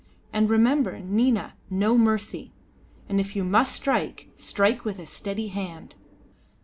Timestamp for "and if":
3.07-3.35